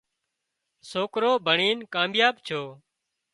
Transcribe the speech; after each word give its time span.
سوڪرو 0.89 1.31
ڀڻين 1.45 1.77
ڪامياب 1.93 2.35
ڇو 2.47 2.61